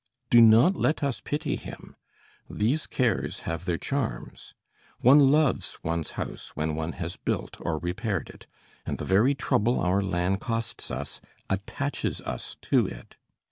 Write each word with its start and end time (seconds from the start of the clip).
Do 0.31 0.41
not 0.41 0.75
let 0.75 1.03
us 1.03 1.21
pity 1.21 1.55
him; 1.57 1.95
these 2.49 2.87
cares 2.87 3.41
have 3.41 3.65
their 3.65 3.77
charms. 3.77 4.55
One 5.01 5.19
loves 5.31 5.77
one's 5.83 6.13
house 6.17 6.53
when 6.55 6.73
one 6.73 6.93
has 6.93 7.17
built 7.17 7.57
or 7.59 7.77
repaired 7.77 8.31
it, 8.31 8.47
and 8.83 8.97
the 8.97 9.05
very 9.05 9.35
trouble 9.35 9.79
our 9.79 10.01
land 10.01 10.39
costs 10.41 10.89
us 10.89 11.21
attaches 11.51 12.19
us 12.21 12.57
to 12.61 12.87
it. 12.87 13.15